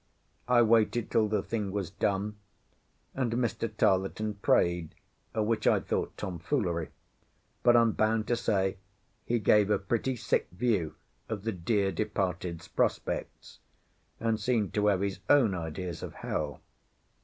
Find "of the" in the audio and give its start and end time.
11.29-11.51